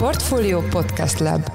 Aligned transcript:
Portfolio 0.00 0.60
Podcast 0.60 1.18
Lab 1.18 1.50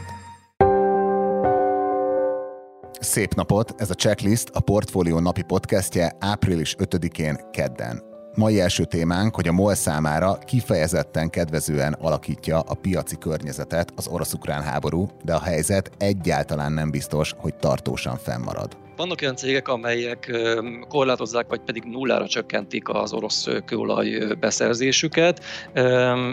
Szép 3.00 3.34
napot! 3.34 3.74
Ez 3.78 3.90
a 3.90 3.94
Checklist 3.94 4.50
a 4.54 4.60
Portfolio 4.60 5.20
napi 5.20 5.42
podcastje 5.42 6.16
április 6.20 6.76
5-én 6.80 7.40
kedden. 7.52 8.04
Mai 8.36 8.62
első 8.62 8.84
témánk, 8.84 9.36
hogy 9.36 9.48
a 9.48 9.52
MOL 9.52 9.76
számára 9.76 10.38
kifejezetten 10.38 11.30
kedvezően 11.30 11.94
alakítja 11.94 12.60
a 12.60 12.74
piaci 12.74 13.18
környezetet 13.18 13.92
az 13.96 14.08
orosz-ukrán 14.08 14.62
háború, 14.62 15.08
de 15.24 15.34
a 15.34 15.42
helyzet 15.42 15.92
egyáltalán 15.98 16.72
nem 16.72 16.92
biztos, 16.92 17.34
hogy 17.38 17.56
tartósan 17.56 18.18
fennmarad. 18.18 18.85
Vannak 18.96 19.22
olyan 19.22 19.36
cégek, 19.36 19.68
amelyek 19.68 20.32
korlátozzák, 20.88 21.46
vagy 21.48 21.60
pedig 21.60 21.84
nullára 21.84 22.28
csökkentik 22.28 22.90
az 22.90 23.14
orosz 23.14 23.48
kőolaj 23.66 24.36
beszerzésüket, 24.40 25.44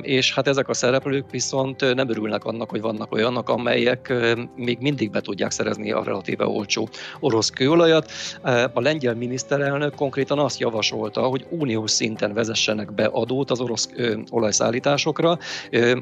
és 0.02 0.34
hát 0.34 0.48
ezek 0.48 0.68
a 0.68 0.74
szereplők 0.74 1.30
viszont 1.30 1.94
nem 1.94 2.08
örülnek 2.08 2.44
annak, 2.44 2.70
hogy 2.70 2.80
vannak 2.80 3.12
olyanok, 3.12 3.48
amelyek 3.48 4.12
még 4.56 4.78
mindig 4.80 5.10
be 5.10 5.20
tudják 5.20 5.50
szerezni 5.50 5.92
a 5.92 6.02
relatíve 6.02 6.46
olcsó 6.46 6.88
orosz 7.20 7.50
kőolajat. 7.50 8.10
A 8.72 8.80
lengyel 8.80 9.14
miniszterelnök 9.14 9.94
konkrétan 9.94 10.38
azt 10.38 10.60
javasolta, 10.60 11.20
hogy 11.22 11.46
uniós 11.50 11.90
szinten 11.90 12.32
vezessenek 12.32 12.94
be 12.94 13.04
adót 13.04 13.50
az 13.50 13.60
orosz 13.60 13.88
olajszállításokra, 14.30 15.38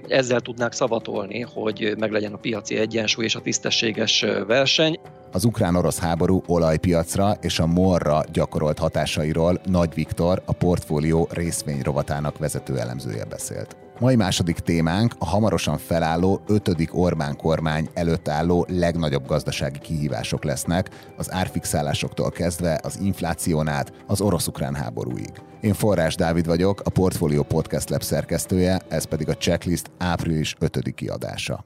ezzel 0.09 0.41
tudnák 0.41 0.73
szavatolni, 0.73 1.41
hogy 1.41 1.95
meglegyen 1.99 2.33
a 2.33 2.39
piaci 2.39 2.77
egyensúly 2.77 3.25
és 3.25 3.35
a 3.35 3.41
tisztességes 3.41 4.25
verseny. 4.47 4.99
Az 5.33 5.45
ukrán-orosz 5.45 5.99
háború 5.99 6.43
olajpiacra 6.47 7.37
és 7.41 7.59
a 7.59 7.67
morra 7.67 8.23
gyakorolt 8.33 8.79
hatásairól 8.79 9.61
Nagy 9.65 9.95
Viktor, 9.95 10.43
a 10.47 10.53
portfólió 10.53 11.29
részvényrovatának 11.31 12.39
vezető 12.39 12.79
elemzője 12.79 13.25
beszélt. 13.25 13.77
Mai 13.99 14.17
második 14.17 14.59
témánk 14.59 15.15
a 15.19 15.27
hamarosan 15.27 15.79
felálló 15.79 16.41
ötödik 16.47 16.97
Orbán 16.97 17.37
kormány 17.37 17.89
előtt 17.95 18.29
álló 18.29 18.67
legnagyobb 18.69 19.27
gazdasági 19.27 19.79
kihívások 19.79 20.45
lesznek, 20.45 20.91
az 21.17 21.33
árfixálásoktól 21.33 22.31
kezdve 22.31 22.81
az 22.83 22.99
infláción 23.03 23.69
át 23.69 23.93
az 24.07 24.21
orosz-ukrán 24.21 24.75
háborúig. 24.75 25.33
Én 25.61 25.75
Forrás 25.75 26.15
Dávid 26.15 26.47
vagyok, 26.47 26.81
a 26.85 26.91
Portfolio 26.91 27.43
Podcast 27.43 27.91
Lab 27.91 28.03
szerkesztője, 28.03 28.81
ez 28.89 29.05
pedig 29.05 29.29
a 29.29 29.37
checklist 29.37 29.91
április 29.99 30.57
5. 30.59 30.95
kiadása. 30.95 31.65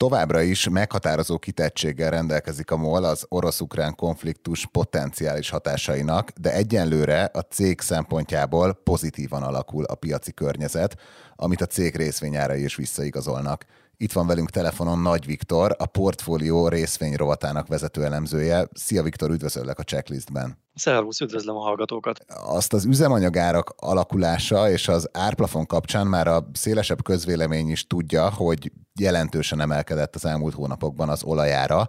Továbbra 0.00 0.40
is 0.40 0.68
meghatározó 0.68 1.38
kitettséggel 1.38 2.10
rendelkezik 2.10 2.70
a 2.70 2.76
MOL 2.76 3.04
az 3.04 3.26
orosz-ukrán 3.28 3.94
konfliktus 3.94 4.66
potenciális 4.66 5.50
hatásainak, 5.50 6.30
de 6.30 6.52
egyenlőre 6.52 7.30
a 7.32 7.40
cég 7.40 7.80
szempontjából 7.80 8.80
pozitívan 8.84 9.42
alakul 9.42 9.84
a 9.84 9.94
piaci 9.94 10.32
környezet, 10.32 10.96
amit 11.36 11.60
a 11.60 11.66
cég 11.66 11.96
részvényárai 11.96 12.64
is 12.64 12.76
visszaigazolnak. 12.76 13.64
Itt 14.02 14.12
van 14.12 14.26
velünk 14.26 14.50
telefonon 14.50 14.98
Nagy 14.98 15.26
Viktor, 15.26 15.76
a 15.78 15.86
portfólió 15.86 16.68
részvény 16.68 17.14
rovatának 17.14 17.66
vezető 17.66 18.04
elemzője. 18.04 18.68
Szia 18.72 19.02
Viktor, 19.02 19.30
üdvözöllek 19.30 19.78
a 19.78 19.82
checklistben. 19.82 20.58
Szervusz, 20.74 21.20
üdvözlöm 21.20 21.56
a 21.56 21.60
hallgatókat. 21.60 22.24
Azt 22.44 22.72
az 22.72 22.84
üzemanyagárak 22.84 23.74
alakulása 23.76 24.70
és 24.70 24.88
az 24.88 25.08
árplafon 25.12 25.66
kapcsán 25.66 26.06
már 26.06 26.26
a 26.26 26.50
szélesebb 26.52 27.02
közvélemény 27.02 27.70
is 27.70 27.86
tudja, 27.86 28.30
hogy 28.30 28.72
jelentősen 29.00 29.60
emelkedett 29.60 30.14
az 30.14 30.24
elmúlt 30.24 30.54
hónapokban 30.54 31.08
az 31.08 31.24
olajára, 31.24 31.88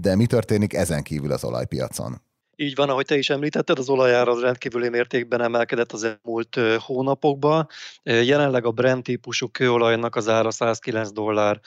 de 0.00 0.16
mi 0.16 0.26
történik 0.26 0.74
ezen 0.74 1.02
kívül 1.02 1.32
az 1.32 1.44
olajpiacon? 1.44 2.22
Így 2.58 2.74
van, 2.74 2.88
ahogy 2.88 3.04
te 3.04 3.16
is 3.16 3.30
említetted, 3.30 3.78
az 3.78 3.88
olajár 3.88 4.28
az 4.28 4.40
rendkívüli 4.40 4.88
mértékben 4.88 5.40
emelkedett 5.40 5.92
az 5.92 6.04
elmúlt 6.04 6.58
hónapokban. 6.78 7.68
Jelenleg 8.02 8.64
a 8.64 8.70
Brent 8.70 9.02
típusú 9.02 9.48
kőolajnak 9.48 10.16
az 10.16 10.28
ára 10.28 10.50
109 10.50 11.12
dollár 11.12 11.60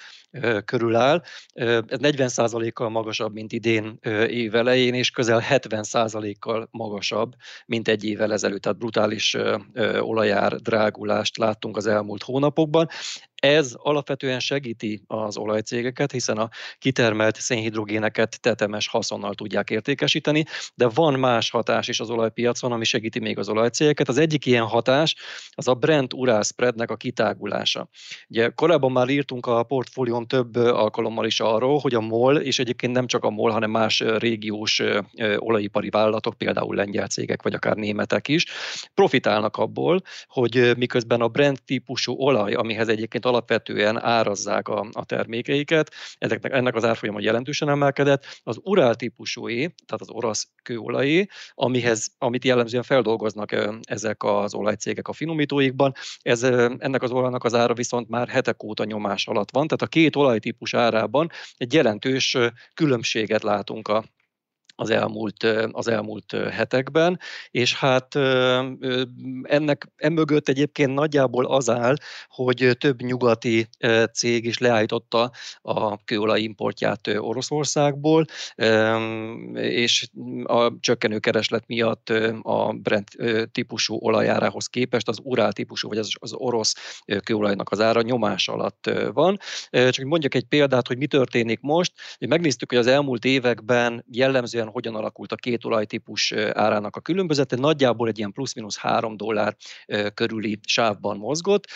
körül 0.66 0.96
áll. 0.96 1.24
Ez 1.54 2.00
40%-kal 2.02 2.90
magasabb, 2.90 3.34
mint 3.34 3.52
idén 3.52 4.00
év 4.28 4.56
elején, 4.56 4.94
és 4.94 5.10
közel 5.10 5.44
70%-kal 5.50 6.68
magasabb, 6.72 7.34
mint 7.66 7.88
egy 7.88 8.04
évvel 8.04 8.34
ezelőtt. 8.34 8.62
Tehát 8.62 8.78
brutális 8.78 9.38
olajár 10.00 10.56
drágulást 10.56 11.38
láttunk 11.38 11.78
az 11.78 11.88
elmúlt 11.88 12.24
hónapokban. 12.24 12.88
Ez 13.40 13.74
alapvetően 13.78 14.40
segíti 14.40 15.02
az 15.08 15.38
olajcégeket, 15.38 16.12
hiszen 16.12 16.38
a 16.38 16.50
kitermelt 16.78 17.36
szénhidrogéneket 17.36 18.42
tetemes 18.42 18.88
haszonnal 18.88 19.34
tudják 19.34 19.70
értékesíteni, 19.70 20.46
de 20.76 20.88
van 20.88 21.20
más 21.20 21.50
hatás 21.50 21.88
is 21.88 22.00
az 22.00 22.10
olajpiacon, 22.10 22.72
ami 22.72 22.86
segíti 22.86 23.20
még 23.20 23.38
az 23.38 23.50
olajcégeket. 23.50 24.10
Az 24.10 24.18
egyik 24.18 24.46
ilyen 24.46 24.66
hatás 24.66 25.16
az 25.52 25.68
a 25.68 25.74
Brent 25.74 26.14
Urál 26.14 26.42
spreadnek 26.42 26.92
a 26.92 26.96
kitágulása. 26.96 27.90
Ugye 28.30 28.50
korábban 28.50 28.92
már 28.92 29.10
írtunk 29.10 29.46
a 29.46 29.64
portfólión 29.64 30.28
több 30.28 30.56
alkalommal 30.56 31.26
is 31.26 31.40
arról, 31.40 31.80
hogy 31.80 31.94
a 31.94 32.02
MOL, 32.02 32.38
és 32.38 32.60
egyébként 32.60 32.94
nem 32.94 33.08
csak 33.08 33.24
a 33.24 33.30
MOL, 33.30 33.52
hanem 33.52 33.72
más 33.72 34.00
régiós 34.00 34.82
olajipari 35.38 35.90
vállalatok, 35.90 36.38
például 36.38 36.76
lengyel 36.76 37.08
cégek, 37.08 37.42
vagy 37.42 37.54
akár 37.54 37.76
németek 37.76 38.28
is, 38.28 38.46
profitálnak 38.94 39.58
abból, 39.58 40.02
hogy 40.28 40.78
miközben 40.78 41.22
a 41.22 41.28
Brent 41.28 41.64
típusú 41.64 42.14
olaj, 42.14 42.54
amihez 42.54 42.88
egyébként 42.88 43.26
alapvetően 43.30 44.04
árazzák 44.04 44.68
a, 44.68 44.90
a 44.92 45.06
termékeiket, 45.06 45.92
ennek, 46.18 46.40
ennek 46.44 46.76
az 46.76 46.84
árfolyama 46.86 47.20
jelentősen 47.20 47.70
emelkedett. 47.70 48.26
Az 48.44 48.60
Urál 48.64 48.96
típusúé, 48.96 49.58
tehát 49.58 50.02
az 50.02 50.10
orosz 50.10 50.48
kőolajé, 50.64 51.28
amihez, 51.54 52.08
amit 52.18 52.46
jellemzően 52.46 52.84
feldolgoznak 52.84 53.56
ezek 53.82 54.24
az 54.24 54.54
olajcégek 54.54 55.08
a 55.08 55.14
finomítóikban, 55.14 55.94
ez, 56.22 56.44
ennek 56.44 57.04
az 57.04 57.12
olajnak 57.12 57.44
az 57.44 57.54
ára 57.54 57.74
viszont 57.74 58.10
már 58.10 58.28
hetek 58.28 58.64
óta 58.64 58.84
nyomás 58.84 59.28
alatt 59.28 59.52
van, 59.52 59.68
tehát 59.68 59.82
a 59.82 59.88
két 59.88 60.16
olajtípus 60.16 60.74
árában 60.74 61.30
egy 61.58 61.74
jelentős 61.74 62.38
különbséget 62.74 63.44
látunk 63.44 63.88
a, 63.88 64.04
az 64.80 64.90
elmúlt, 64.90 65.44
az 65.72 65.88
elmúlt 65.88 66.32
hetekben, 66.52 67.20
és 67.52 67.76
hát 67.76 68.16
ennek 69.44 69.88
emögött 69.96 70.50
egyébként 70.50 70.94
nagyjából 70.94 71.46
az 71.46 71.70
áll, 71.70 71.96
hogy 72.28 72.76
több 72.80 73.02
nyugati 73.02 73.68
cég 74.14 74.46
is 74.46 74.58
leállította 74.58 75.32
a 75.62 76.04
kőolaj 76.04 76.42
importját 76.42 77.08
Oroszországból, 77.08 78.26
és 79.54 80.08
a 80.44 80.80
csökkenő 80.80 81.20
kereslet 81.20 81.64
miatt 81.68 82.10
a 82.42 82.74
Brent 82.74 83.10
típusú 83.52 83.96
olajárához 84.00 84.68
képest 84.68 85.08
az 85.08 85.20
Urál 85.24 85.54
típusú, 85.54 85.88
vagy 85.88 85.98
az, 85.98 86.12
az 86.20 86.34
orosz 86.34 87.02
kőolajnak 87.24 87.70
az 87.70 87.80
ára 87.80 88.02
nyomás 88.02 88.48
alatt 88.48 88.92
van. 89.14 89.38
Csak 89.72 90.06
mondjak 90.06 90.36
egy 90.36 90.46
példát, 90.46 90.88
hogy 90.88 90.98
mi 90.98 91.08
történik 91.08 91.60
most. 91.62 91.94
Megnéztük, 92.20 92.70
hogy 92.70 92.80
az 92.80 92.88
elmúlt 92.88 93.26
években 93.26 94.06
jellemzően 94.12 94.69
hogyan 94.72 94.96
alakult 94.96 95.32
a 95.32 95.36
két 95.36 95.66
olajtípus 95.66 96.32
árának 96.52 96.96
a 96.96 97.00
különbözete, 97.00 97.56
nagyjából 97.56 98.08
egy 98.08 98.18
ilyen 98.18 98.32
plusz-minusz 98.32 98.78
3 98.78 99.18
dollár 99.18 99.56
körüli 100.14 100.60
sávban 100.68 101.18
mozgott. 101.18 101.68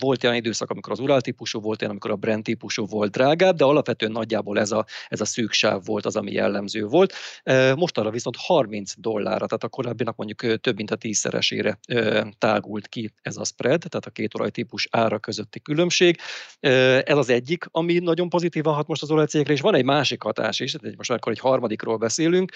Volt 0.00 0.24
olyan 0.24 0.36
időszak, 0.36 0.70
amikor 0.70 0.92
az 0.92 0.98
Ural 0.98 1.20
típusú 1.20 1.60
volt, 1.60 1.80
olyan, 1.80 1.92
amikor 1.92 2.10
a 2.10 2.16
Brent 2.16 2.44
típusú 2.44 2.86
volt 2.86 3.10
drágább, 3.10 3.56
de 3.56 3.64
alapvetően 3.64 4.12
nagyjából 4.12 4.58
ez 4.58 4.70
a, 4.70 4.86
ez 5.08 5.20
a 5.20 5.24
szűk 5.24 5.52
sáv 5.52 5.84
volt 5.84 6.06
az, 6.06 6.16
ami 6.16 6.32
jellemző 6.32 6.86
volt. 6.86 7.14
Mostanra 7.76 8.10
viszont 8.10 8.36
30 8.38 8.92
dollárra, 8.96 9.46
tehát 9.46 9.64
a 9.64 9.68
korábbinak 9.68 10.16
mondjuk 10.16 10.60
több 10.60 10.76
mint 10.76 10.90
a 10.90 10.96
tízszeresére 10.96 11.78
tágult 12.38 12.88
ki 12.88 13.12
ez 13.22 13.36
a 13.36 13.44
spread, 13.44 13.78
tehát 13.78 14.06
a 14.06 14.10
két 14.10 14.34
olajtípus 14.34 14.88
ára 14.90 15.18
közötti 15.18 15.60
különbség. 15.60 16.18
Ez 16.60 17.16
az 17.16 17.28
egyik, 17.28 17.64
ami 17.70 17.98
nagyon 17.98 18.28
pozitívan 18.28 18.74
hat 18.74 18.86
most 18.86 19.02
az 19.02 19.10
olajcégekre, 19.10 19.52
és 19.52 19.60
van 19.60 19.74
egy 19.74 19.84
másik 19.84 20.22
hatás 20.22 20.60
is, 20.60 20.72
tehát 20.72 20.96
most 20.96 21.10
akkor 21.10 21.32
egy 21.38 21.50
harmadikról 21.50 21.96
beszélünk, 21.96 22.52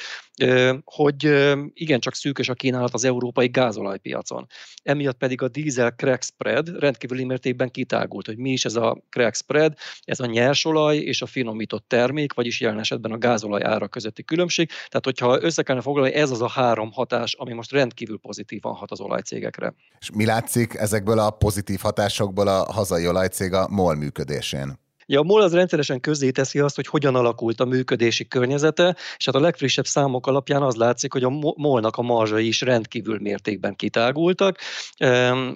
hogy 0.84 1.50
igencsak 1.72 2.14
szűkös 2.14 2.48
a 2.48 2.54
kínálat 2.54 2.94
az 2.94 3.04
európai 3.04 3.48
gázolajpiacon. 3.48 4.46
Emiatt 4.82 5.16
pedig 5.16 5.42
a 5.42 5.48
diesel 5.48 5.90
crack 5.90 6.22
spread 6.22 6.78
rendkívüli 6.78 7.24
mértékben 7.24 7.70
kitágult, 7.70 8.26
hogy 8.26 8.36
mi 8.36 8.50
is 8.50 8.64
ez 8.64 8.74
a 8.74 9.02
crack 9.10 9.34
spread, 9.34 9.74
ez 10.04 10.20
a 10.20 10.26
nyersolaj 10.26 10.96
és 10.96 11.22
a 11.22 11.26
finomított 11.26 11.84
termék, 11.88 12.34
vagyis 12.34 12.60
jelen 12.60 12.78
esetben 12.78 13.12
a 13.12 13.18
gázolaj 13.18 13.62
ára 13.64 13.88
közötti 13.88 14.24
különbség. 14.24 14.68
Tehát, 14.68 15.04
hogyha 15.04 15.42
össze 15.42 15.62
kellene 15.62 15.84
foglalni, 15.84 16.12
ez 16.12 16.30
az 16.30 16.42
a 16.42 16.48
három 16.48 16.92
hatás, 16.92 17.34
ami 17.34 17.52
most 17.52 17.72
rendkívül 17.72 18.18
pozitívan 18.18 18.74
hat 18.74 18.90
az 18.90 19.00
olajcégekre. 19.00 19.74
És 20.00 20.10
mi 20.14 20.24
látszik 20.24 20.74
ezekből 20.74 21.18
a 21.18 21.30
pozitív 21.30 21.80
hatásokból 21.80 22.48
a 22.48 22.72
hazai 22.72 23.08
olajcég 23.08 23.52
a 23.52 23.68
MOL 23.68 23.94
működésén? 23.94 24.80
Ja, 25.06 25.20
a 25.20 25.22
MOL 25.22 25.40
az 25.40 25.54
rendszeresen 25.54 26.00
teszi 26.32 26.58
azt, 26.58 26.74
hogy 26.74 26.86
hogyan 26.86 27.14
alakult 27.14 27.60
a 27.60 27.64
működési 27.64 28.28
környezete, 28.28 28.96
és 29.16 29.24
hát 29.24 29.34
a 29.34 29.40
legfrissebb 29.40 29.86
számok 29.86 30.26
alapján 30.26 30.62
az 30.62 30.74
látszik, 30.74 31.12
hogy 31.12 31.24
a 31.24 31.28
MOL-nak 31.56 31.96
a 31.96 32.02
marzsai 32.02 32.46
is 32.46 32.60
rendkívül 32.60 33.18
mértékben 33.18 33.76
kitágultak. 33.76 34.58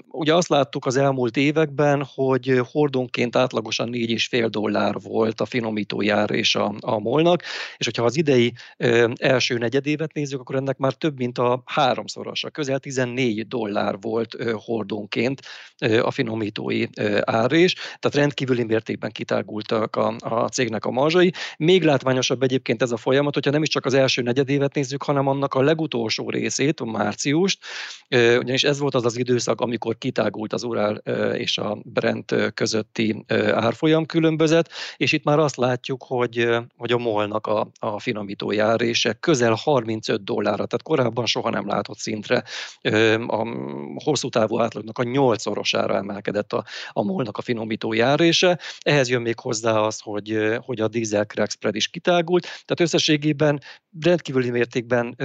Ugye 0.08 0.34
azt 0.34 0.48
láttuk 0.48 0.86
az 0.86 0.96
elmúlt 0.96 1.36
években, 1.36 2.06
hogy 2.14 2.60
hordonként 2.72 3.36
átlagosan 3.36 3.88
4,5 3.92 4.46
dollár 4.50 4.94
volt 5.02 5.40
a 5.40 5.44
finomítójár 5.44 6.30
és 6.30 6.54
a, 6.54 6.74
a 6.80 6.98
MOL-nak, 6.98 7.42
és 7.76 7.84
hogyha 7.84 8.04
az 8.04 8.16
idei 8.16 8.52
első 9.14 9.58
negyedévet 9.58 10.12
nézzük, 10.12 10.40
akkor 10.40 10.54
ennek 10.54 10.76
már 10.76 10.92
több, 10.92 11.18
mint 11.18 11.38
a 11.38 11.62
háromszorosa, 11.64 12.50
közel 12.50 12.78
14 12.78 13.48
dollár 13.48 13.96
volt 14.00 14.36
hordonként 14.64 15.40
a 16.02 16.10
finomítói 16.10 16.86
árés, 17.20 17.74
tehát 17.74 18.14
rendkívüli 18.14 18.64
mértékben 18.64 19.10
kitágult 19.10 19.35
drágultak 19.36 19.96
a, 19.96 20.16
a 20.18 20.48
cégnek 20.48 20.84
a 20.84 20.90
marzsai. 20.90 21.32
Még 21.58 21.82
látványosabb 21.82 22.42
egyébként 22.42 22.82
ez 22.82 22.90
a 22.90 22.96
folyamat, 22.96 23.34
hogyha 23.34 23.50
nem 23.50 23.62
is 23.62 23.68
csak 23.68 23.84
az 23.84 23.94
első 23.94 24.22
negyedévet 24.22 24.74
nézzük, 24.74 25.02
hanem 25.02 25.26
annak 25.26 25.54
a 25.54 25.62
legutolsó 25.62 26.30
részét, 26.30 26.80
a 26.80 26.84
márciust, 26.84 27.58
ugyanis 28.08 28.64
ez 28.64 28.78
volt 28.78 28.94
az 28.94 29.04
az 29.04 29.18
időszak, 29.18 29.60
amikor 29.60 29.98
kitágult 29.98 30.52
az 30.52 30.62
Ural 30.62 30.94
és 31.34 31.58
a 31.58 31.78
Brent 31.82 32.34
közötti 32.54 33.24
árfolyam 33.52 34.06
különbözet, 34.06 34.70
és 34.96 35.12
itt 35.12 35.24
már 35.24 35.38
azt 35.38 35.56
látjuk, 35.56 36.04
hogy, 36.06 36.48
hogy 36.76 36.92
a 36.92 36.98
molnak 36.98 37.46
a, 37.46 37.70
a 37.78 38.00
finomító 38.00 38.52
járése 38.52 39.12
közel 39.12 39.54
35 39.54 40.24
dollárra, 40.24 40.66
tehát 40.66 40.82
korábban 40.82 41.26
soha 41.26 41.50
nem 41.50 41.66
látott 41.66 41.98
szintre 41.98 42.44
a 43.26 43.46
hosszú 44.04 44.28
távú 44.28 44.60
átlagnak 44.60 44.98
a 44.98 45.02
nyolcszorosára 45.02 45.96
emelkedett 45.96 46.52
a, 46.52 46.64
a 46.92 47.02
molnak 47.02 47.38
a 47.38 47.42
finomító 47.42 47.92
járése. 47.92 48.58
Ehhez 48.80 49.08
jön 49.08 49.22
még 49.26 49.40
hozzá 49.40 49.78
az, 49.78 50.00
hogy, 50.00 50.38
hogy 50.58 50.80
a 50.80 50.88
diesel 50.88 51.24
crack 51.24 51.50
spread 51.50 51.74
is 51.74 51.88
kitágult, 51.88 52.42
tehát 52.42 52.80
összességében 52.80 53.60
rendkívüli 54.00 54.50
mértékben 54.50 55.16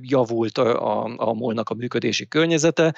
javult 0.00 0.58
a, 0.58 1.04
a 1.16 1.32
molnak 1.32 1.70
a 1.70 1.74
működési 1.74 2.28
környezete. 2.28 2.94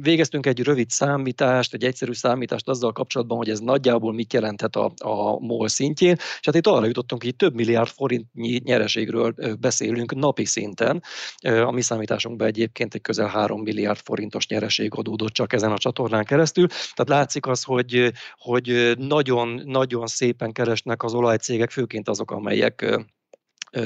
Végeztünk 0.00 0.46
egy 0.46 0.62
rövid 0.62 0.90
számítást, 0.90 1.74
egy 1.74 1.84
egyszerű 1.84 2.12
számítást 2.12 2.68
azzal 2.68 2.92
kapcsolatban, 2.92 3.36
hogy 3.36 3.50
ez 3.50 3.60
nagyjából 3.60 4.12
mit 4.12 4.32
jelenthet 4.32 4.76
a, 4.76 4.92
a 4.96 5.38
MOL 5.38 5.68
szintjén, 5.68 6.14
és 6.18 6.40
hát 6.42 6.54
itt 6.54 6.66
arra 6.66 6.86
jutottunk, 6.86 7.22
hogy 7.22 7.36
több 7.36 7.54
milliárd 7.54 7.88
forintnyi 7.88 8.60
nyereségről 8.64 9.34
beszélünk 9.60 10.14
napi 10.14 10.44
szinten. 10.44 11.02
A 11.40 11.70
mi 11.70 11.80
számításunkban 11.80 12.46
egyébként 12.46 12.94
egy 12.94 13.00
közel 13.00 13.26
3 13.26 13.60
milliárd 13.60 14.00
forintos 14.04 14.46
nyereség 14.46 14.92
adódott 14.94 15.32
csak 15.32 15.52
ezen 15.52 15.72
a 15.72 15.78
csatornán 15.78 16.24
keresztül. 16.24 16.66
Tehát 16.66 17.08
látszik 17.08 17.46
az, 17.46 17.62
hogy, 17.62 18.12
hogy 18.36 18.94
nagyon 18.98 19.25
nagyon, 19.26 19.62
nagyon 19.64 20.06
szépen 20.06 20.52
keresnek 20.52 21.02
az 21.02 21.14
olajcégek, 21.14 21.70
főként 21.70 22.08
azok, 22.08 22.30
amelyek 22.30 22.98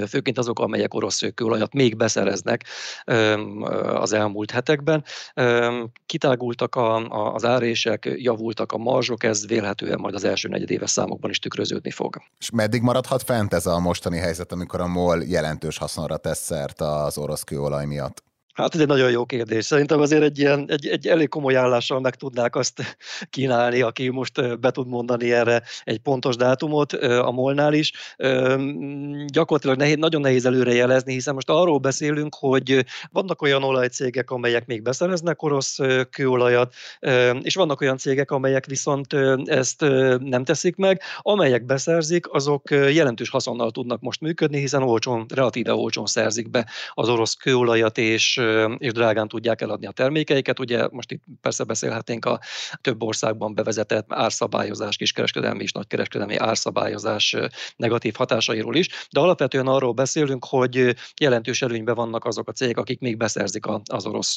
főként 0.09 0.39
azok, 0.39 0.59
amelyek 0.59 0.95
orosz 0.95 1.21
kőolajat 1.35 1.73
még 1.73 1.97
beszereznek 1.97 2.65
az 3.95 4.13
elmúlt 4.13 4.51
hetekben. 4.51 5.05
Kitágultak 6.07 6.75
a, 6.75 6.97
a, 6.97 7.35
az 7.35 7.45
árések, 7.45 8.11
javultak 8.17 8.73
a 8.73 8.77
marzsok, 8.77 9.25
ez 9.25 9.47
vélhetően 9.47 10.01
majd 10.01 10.15
az 10.15 10.25
első 10.25 10.49
negyedéves 10.49 10.91
számokban 10.91 11.31
is 11.31 11.39
tükröződni 11.39 11.91
fog. 11.91 12.17
És 12.39 12.51
meddig 12.51 12.83
maradhat 12.83 13.23
fent 13.23 13.53
ez 13.53 13.67
a 13.67 13.79
mostani 13.79 14.19
helyzet, 14.19 14.53
amikor 14.53 14.81
a 14.81 14.87
MOL 14.87 15.23
jelentős 15.23 15.79
haszonra 15.79 16.17
tesz 16.17 16.45
szert 16.45 16.81
az 16.81 17.19
orosz 17.19 17.43
kőolaj 17.43 17.87
miatt? 17.87 18.23
Hát 18.61 18.75
ez 18.75 18.81
egy 18.81 18.87
nagyon 18.87 19.11
jó 19.11 19.25
kérdés. 19.25 19.65
Szerintem 19.65 20.01
azért 20.01 20.23
egy, 20.23 20.39
ilyen, 20.39 20.65
egy, 20.69 20.87
egy 20.87 21.07
elég 21.07 21.29
komoly 21.29 21.57
állással 21.57 22.01
meg 22.01 22.15
tudnák 22.15 22.57
azt 22.57 22.99
kínálni, 23.31 23.81
aki 23.81 24.09
most 24.09 24.61
be 24.61 24.71
tud 24.71 24.89
mondani 24.89 25.33
erre 25.33 25.62
egy 25.85 25.99
pontos 25.99 26.37
dátumot 26.37 26.93
a 26.93 27.31
Molnál 27.31 27.73
is. 27.73 27.93
Gyakorlatilag 29.27 29.77
nehéz, 29.77 29.97
nagyon 29.97 30.21
nehéz 30.21 30.47
előrejelezni, 30.47 31.12
hiszen 31.12 31.35
most 31.35 31.51
arról 31.51 31.79
beszélünk, 31.79 32.35
hogy 32.39 32.85
vannak 33.11 33.43
olyan 33.43 33.62
olajcégek, 33.62 34.31
amelyek 34.31 34.67
még 34.67 34.83
beszereznek 34.83 35.43
orosz 35.43 35.79
kőolajat, 36.11 36.75
és 37.41 37.55
vannak 37.55 37.81
olyan 37.81 37.97
cégek, 37.97 38.31
amelyek 38.31 38.67
viszont 38.67 39.13
ezt 39.45 39.81
nem 40.19 40.45
teszik 40.45 40.77
meg. 40.77 41.01
Amelyek 41.19 41.65
beszerzik, 41.65 42.33
azok 42.33 42.71
jelentős 42.71 43.31
haszonnal 43.31 43.71
tudnak 43.71 44.01
most 44.01 44.21
működni, 44.21 44.59
hiszen 44.59 44.83
olcsón, 44.83 45.27
relatíve 45.35 45.73
olcsón 45.75 46.06
szerzik 46.06 46.51
be 46.51 46.67
az 46.95 47.09
orosz 47.09 47.35
kőolajat, 47.35 47.99
és 47.99 48.41
és 48.79 48.93
drágán 48.93 49.29
tudják 49.29 49.61
eladni 49.61 49.87
a 49.87 49.91
termékeiket. 49.91 50.58
Ugye 50.58 50.88
most 50.91 51.11
itt 51.11 51.23
persze 51.41 51.64
beszélhetnénk 51.64 52.25
a 52.25 52.41
több 52.81 53.02
országban 53.02 53.55
bevezetett 53.55 54.06
árszabályozás, 54.08 54.97
kiskereskedelmi 54.97 55.62
és 55.62 55.73
nagykereskedelmi 55.73 56.37
árszabályozás 56.37 57.37
negatív 57.76 58.14
hatásairól 58.14 58.76
is, 58.76 58.88
de 59.11 59.20
alapvetően 59.20 59.67
arról 59.67 59.93
beszélünk, 59.93 60.44
hogy 60.49 60.97
jelentős 61.20 61.62
előnyben 61.62 61.94
vannak 61.94 62.25
azok 62.25 62.49
a 62.49 62.52
cégek, 62.52 62.76
akik 62.76 63.00
még 63.00 63.17
beszerzik 63.17 63.64
az 63.85 64.06
orosz 64.06 64.37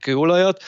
kőolajat, 0.00 0.62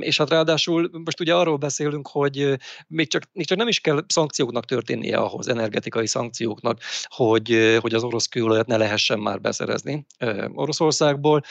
és 0.00 0.16
hát 0.16 0.30
ráadásul 0.30 0.90
most 1.04 1.20
ugye 1.20 1.34
arról 1.34 1.56
beszélünk, 1.56 2.08
hogy 2.08 2.56
még 2.86 3.08
csak, 3.08 3.22
még 3.32 3.46
csak 3.46 3.58
nem 3.58 3.68
is 3.68 3.80
kell 3.80 4.04
szankcióknak 4.06 4.64
történnie 4.64 5.16
ahhoz, 5.16 5.48
energetikai 5.48 6.06
szankcióknak, 6.06 6.80
hogy, 7.02 7.76
hogy 7.80 7.94
az 7.94 8.02
orosz 8.02 8.26
kőolajat 8.26 8.66
ne 8.66 8.76
lehessen 8.76 9.18
már 9.18 9.40
beszerezni 9.40 10.06
Oroszországból, 10.54 11.42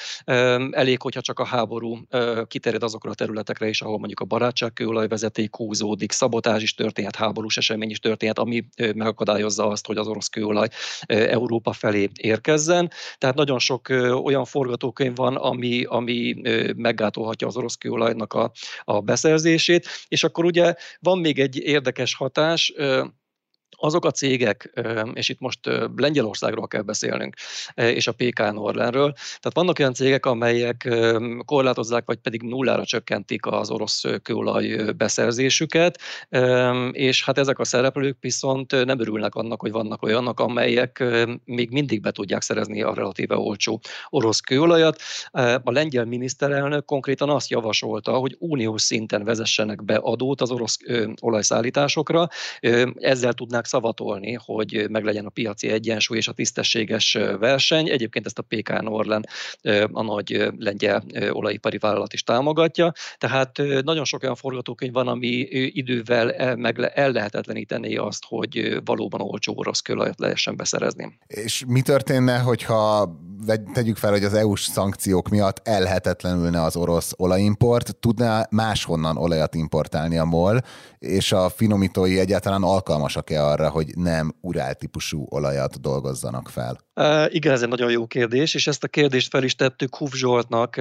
Elég, 0.72 1.02
hogyha 1.02 1.22
csak 1.22 1.40
a 1.40 1.46
háború 1.46 1.98
kiterjed 2.48 2.84
azokra 2.84 3.12
a 3.12 3.14
területekre 3.14 3.68
is, 3.68 3.82
ahol 3.82 3.98
mondjuk 3.98 4.20
a 4.20 4.26
barátságkőolajvezeték 4.26 5.56
húzódik, 5.56 6.12
szabotás 6.12 6.62
is 6.62 6.74
történhet, 6.74 7.16
háborús 7.16 7.58
esemény 7.58 7.90
is 7.90 8.00
történhet, 8.00 8.40
ami 8.40 8.66
megakadályozza 8.96 9.68
azt, 9.68 9.86
hogy 9.88 9.98
az 9.98 10.08
orosz 10.08 10.28
kőolaj 10.28 10.68
Európa 11.08 11.74
felé 11.74 12.10
érkezzen. 12.14 12.92
Tehát 13.18 13.36
nagyon 13.36 13.60
sok 13.60 13.90
olyan 14.24 14.46
forgatókönyv 14.46 15.16
van, 15.16 15.36
ami, 15.36 15.84
ami 15.84 16.36
meggátolhatja 16.76 17.48
az 17.48 17.58
orosz 17.58 17.76
kőolajnak 17.76 18.34
a, 18.34 18.52
a 18.84 19.00
beszerzését. 19.00 19.88
És 20.08 20.24
akkor 20.24 20.46
ugye 20.46 20.74
van 21.00 21.20
még 21.20 21.40
egy 21.40 21.58
érdekes 21.58 22.16
hatás, 22.16 22.74
azok 23.76 24.06
a 24.06 24.12
cégek, 24.12 24.84
és 25.14 25.30
itt 25.30 25.40
most 25.40 25.60
Lengyelországról 25.96 26.68
kell 26.68 26.82
beszélnünk, 26.82 27.36
és 27.76 28.08
a 28.08 28.12
PK 28.12 28.40
Norlenről, 28.40 29.12
tehát 29.14 29.54
vannak 29.54 29.80
olyan 29.80 29.94
cégek, 29.94 30.26
amelyek 30.26 30.90
korlátozzák, 31.46 32.06
vagy 32.06 32.18
pedig 32.18 32.42
nullára 32.42 32.86
csökkentik 32.86 33.46
az 33.46 33.70
orosz 33.70 34.04
kőolaj 34.24 34.92
beszerzésüket, 34.98 36.00
és 36.92 37.24
hát 37.24 37.38
ezek 37.38 37.60
a 37.60 37.66
szereplők 37.66 38.18
viszont 38.20 38.86
nem 38.86 39.00
örülnek 39.00 39.36
annak, 39.36 39.62
hogy 39.62 39.72
vannak 39.72 40.04
olyanok, 40.04 40.40
amelyek 40.40 41.04
még 41.46 41.72
mindig 41.72 42.02
be 42.02 42.12
tudják 42.12 42.42
szerezni 42.42 42.82
a 42.82 42.94
relatíve 42.94 43.36
olcsó 43.36 43.82
orosz 44.10 44.40
kőolajat. 44.40 45.02
A 45.64 45.72
lengyel 45.72 46.06
miniszterelnök 46.06 46.86
konkrétan 46.86 47.30
azt 47.30 47.50
javasolta, 47.50 48.12
hogy 48.12 48.36
uniós 48.40 48.82
szinten 48.82 49.24
vezessenek 49.24 49.84
be 49.84 49.96
adót 49.96 50.42
az 50.42 50.52
orosz 50.52 50.78
olajszállításokra, 51.22 52.28
ezzel 52.96 53.34
tudnák 53.34 53.65
tudják 53.66 53.84
szavatolni, 53.96 54.38
hogy 54.46 54.86
meglegyen 54.90 55.26
a 55.26 55.30
piaci 55.30 55.70
egyensúly 55.70 56.18
és 56.18 56.28
a 56.28 56.32
tisztességes 56.32 57.18
verseny. 57.40 57.90
Egyébként 57.90 58.26
ezt 58.26 58.40
a 58.40 58.46
PK 58.48 58.82
Norlen, 58.82 59.26
a 59.92 60.04
nagy 60.04 60.48
lengyel 60.58 61.04
olajipari 61.30 61.78
vállalat 61.78 62.14
is 62.14 62.24
támogatja. 62.24 62.92
Tehát 63.18 63.58
nagyon 63.84 64.06
sok 64.06 64.24
olyan 64.24 64.36
forgatókönyv 64.36 64.94
van, 64.94 65.08
ami 65.08 65.48
idővel 65.74 66.32
el, 66.32 66.56
meg 66.56 66.92
ellehetetleníteni 66.94 67.98
azt, 67.98 68.24
hogy 68.28 68.82
valóban 68.86 69.22
olcsó 69.22 69.54
orosz 69.58 69.80
kőolajat 69.80 70.20
lehessen 70.20 70.56
beszerezni. 70.56 71.18
És 71.28 71.64
mi 71.68 71.82
történne, 71.82 72.38
hogyha 72.38 73.10
tegyük 73.74 73.98
fel, 73.98 74.12
hogy 74.12 74.24
az 74.24 74.34
EU-s 74.34 74.62
szankciók 74.62 75.30
miatt 75.30 75.68
elhetetlenülne 75.68 76.62
az 76.62 76.76
orosz 76.76 77.14
olajimport, 77.16 77.96
tudná 77.96 78.48
máshonnan 78.50 79.18
olajat 79.18 79.56
importálni 79.56 80.18
a 80.18 80.26
MOL, 80.26 80.62
és 81.00 81.32
a 81.32 81.50
finomítói 81.50 82.20
egyáltalán 82.20 82.64
alkalmasak-e 82.64 83.45
arra, 83.50 83.70
hogy 83.70 83.88
nem 83.96 84.36
urál 84.42 84.76
olajat 85.30 85.82
dolgozzanak 85.82 86.50
fel? 86.50 86.80
Uh, 86.96 87.34
igen, 87.34 87.54
ez 87.54 87.62
egy 87.62 87.70
nagyon 87.70 87.92
jó 87.92 88.08
kérdés, 88.08 88.54
és 88.54 88.68
ezt 88.68 88.84
a 88.84 88.88
kérdést 88.88 89.30
fel 89.30 89.44
is 89.44 89.56
tettük 89.56 89.96
Huf 89.96 90.14
Zsoltnak, 90.14 90.76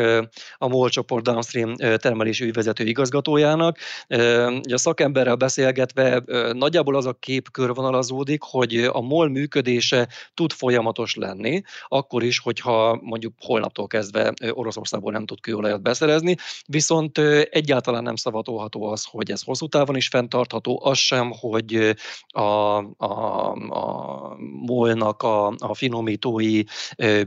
a 0.59 0.69
MOL 0.69 0.89
csoport 0.89 1.25
downstream 1.25 1.75
termelési 1.75 2.45
ügyvezető 2.45 2.85
igazgatójának. 2.85 3.79
Uh, 4.09 4.61
a 4.73 4.79
szakemberrel 4.79 5.35
beszélgetve 5.35 6.23
nagyjából 6.53 6.97
az 6.97 7.07
a 7.07 7.13
kép 7.13 7.51
körvonalazódik, 7.51 8.43
hogy 8.43 8.77
a 8.77 9.01
MOL 9.01 9.29
működése 9.29 10.09
tud 10.35 10.53
folyamatos 10.53 11.15
lenni, 11.15 11.63
akkor 11.89 12.23
is, 12.23 12.39
hogyha 12.39 12.99
mondjuk 13.03 13.33
holnaptól 13.39 13.87
kezdve 13.87 14.33
Oroszországból 14.51 15.13
nem 15.13 15.27
tud 15.27 15.41
kőolajat 15.41 15.83
beszerezni, 15.83 16.37
viszont 16.67 17.19
egyáltalán 17.51 18.03
nem 18.03 18.17
szavatolható 18.17 18.85
az, 18.85 19.05
hogy 19.11 19.31
ez 19.31 19.43
hosszú 19.43 19.67
távon 19.67 19.97
is 19.97 20.09
fenntartható, 20.09 20.81
az 20.85 20.99
sem, 20.99 21.33
hogy 21.41 21.95
a 22.27 22.54
a, 22.55 22.95
a, 22.97 23.53
a 23.69 24.37
molnak 24.67 25.23
a, 25.23 25.47
a 25.59 25.75
finomítói 25.75 26.63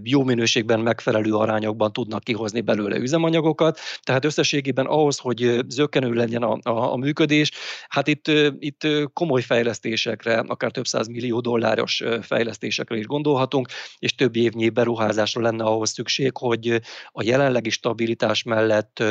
jó 0.03 0.23
minőségben, 0.23 0.79
megfelelő 0.79 1.33
arányokban 1.33 1.93
tudnak 1.93 2.23
kihozni 2.23 2.61
belőle 2.61 2.97
üzemanyagokat. 2.97 3.79
Tehát 4.01 4.25
összességében 4.25 4.85
ahhoz, 4.85 5.17
hogy 5.17 5.59
zökkenő 5.67 6.13
legyen 6.13 6.43
a, 6.43 6.57
a, 6.61 6.91
a 6.91 6.95
működés, 6.95 7.51
hát 7.87 8.07
itt, 8.07 8.27
itt 8.59 8.87
komoly 9.13 9.41
fejlesztésekre, 9.41 10.39
akár 10.39 10.71
több 10.71 10.87
száz 10.87 11.07
millió 11.07 11.39
dolláros 11.39 12.03
fejlesztésekre 12.21 12.97
is 12.97 13.05
gondolhatunk, 13.05 13.67
és 13.99 14.15
több 14.15 14.35
évnyi 14.35 14.69
beruházásra 14.69 15.41
lenne 15.41 15.63
ahhoz 15.63 15.89
szükség, 15.89 16.37
hogy 16.37 16.81
a 17.11 17.23
jelenlegi 17.23 17.69
stabilitás 17.69 18.43
mellett 18.43 19.03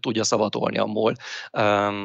tudja 0.00 0.24
szavatolni 0.24 0.78
a 0.78 0.84
MOL 0.84 1.14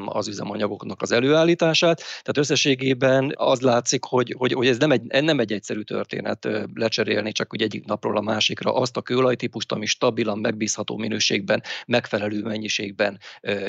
az 0.05 0.27
üzemanyagoknak 0.27 1.01
az 1.01 1.11
előállítását. 1.11 1.97
Tehát 1.97 2.37
összességében 2.37 3.33
az 3.35 3.61
látszik, 3.61 4.03
hogy, 4.03 4.35
hogy, 4.37 4.53
hogy 4.53 4.67
ez 4.67 4.77
nem 4.77 4.91
egy, 4.91 5.23
nem 5.23 5.39
egy 5.39 5.51
egyszerű 5.51 5.81
történet 5.81 6.47
lecserélni 6.73 7.31
csak 7.31 7.53
úgy 7.53 7.61
egyik 7.61 7.85
napról 7.85 8.17
a 8.17 8.21
másikra 8.21 8.73
azt 8.75 8.97
a 8.97 9.01
kőolajtípust, 9.01 9.71
ami 9.71 9.85
stabilan, 9.85 10.39
megbízható 10.39 10.97
minőségben, 10.97 11.63
megfelelő 11.87 12.41
mennyiségben 12.41 13.19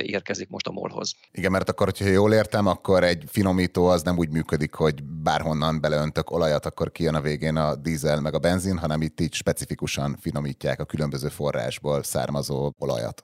érkezik 0.03 0.49
most 0.49 0.67
a 0.67 0.73
MOL-hoz. 0.73 1.15
Igen, 1.33 1.51
mert 1.51 1.69
akkor, 1.69 1.87
hogyha 1.87 2.09
jól 2.09 2.33
értem, 2.33 2.67
akkor 2.67 3.05
egy 3.05 3.25
finomító 3.27 3.87
az 3.87 4.03
nem 4.03 4.19
úgy 4.19 4.31
működik, 4.31 4.75
hogy 4.75 5.03
bárhonnan 5.03 5.81
beleöntök 5.81 6.31
olajat, 6.31 6.67
akkor 6.67 6.93
kijön 6.93 7.15
a 7.15 7.21
végén 7.21 7.57
a 7.57 7.75
dízel 7.75 8.21
meg 8.21 8.35
a 8.35 8.39
benzin, 8.39 8.79
hanem 8.79 9.03
itt 9.03 9.21
így 9.21 9.35
specifikusan 9.35 10.17
finomítják 10.21 10.81
a 10.81 10.85
különböző 10.85 11.29
forrásból 11.29 12.03
származó 12.03 12.73
olajat. 12.79 13.24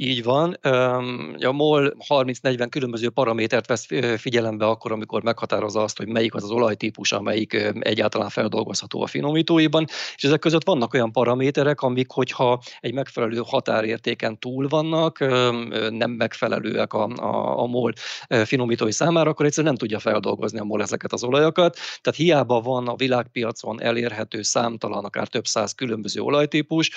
Így 0.00 0.22
van. 0.22 0.52
A 1.40 1.52
MOL 1.52 1.96
30-40 2.08 2.66
különböző 2.70 3.10
paramétert 3.10 3.66
vesz 3.66 3.86
figyelembe 4.16 4.66
akkor, 4.66 4.92
amikor 4.92 5.22
meghatározza 5.22 5.82
azt, 5.82 5.96
hogy 5.96 6.08
melyik 6.08 6.34
az 6.34 6.44
az 6.44 6.50
olajtípus, 6.50 7.12
amelyik 7.12 7.72
egyáltalán 7.80 8.28
feldolgozható 8.28 9.02
a 9.02 9.06
finomítóiban, 9.06 9.84
és 10.16 10.24
ezek 10.24 10.38
között 10.38 10.64
vannak 10.64 10.94
olyan 10.94 11.12
paraméterek, 11.12 11.80
amik, 11.80 12.10
hogyha 12.10 12.60
egy 12.80 12.94
megfelelő 12.94 13.42
határértéken 13.46 14.38
túl 14.38 14.68
vannak, 14.68 15.18
nem 15.90 16.10
megfelelőek 16.10 16.92
a, 16.92 17.06
a, 17.06 17.58
a 17.62 17.66
MOL 17.66 17.92
finomítói 18.44 18.92
számára, 18.92 19.30
akkor 19.30 19.46
egyszerűen 19.46 19.72
nem 19.72 19.88
tudja 19.88 19.98
feldolgozni 19.98 20.58
a 20.58 20.64
MOL 20.64 20.82
ezeket 20.82 21.12
az 21.12 21.24
olajakat. 21.24 21.76
Tehát 22.00 22.18
hiába 22.18 22.60
van 22.60 22.88
a 22.88 22.96
világpiacon 22.96 23.82
elérhető 23.82 24.42
számtalan, 24.42 25.04
akár 25.04 25.28
több 25.28 25.46
száz 25.46 25.72
különböző 25.72 26.20
olajtípus, 26.20 26.90